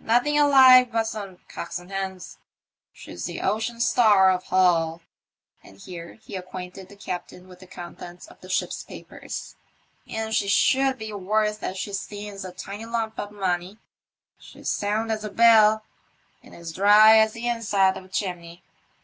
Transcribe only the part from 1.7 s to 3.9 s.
and hens. She's the Ocean